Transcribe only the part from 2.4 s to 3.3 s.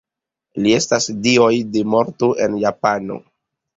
en Japanio.